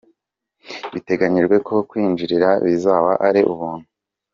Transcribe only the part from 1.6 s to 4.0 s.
ko kwinjira bizaba ari ubuntu.